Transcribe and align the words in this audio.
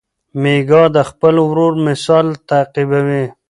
میکا 0.41 0.83
د 0.95 0.97
خپل 1.09 1.35
ورور 1.47 1.73
مثال 1.87 2.25
تعقیبوي. 2.49 3.25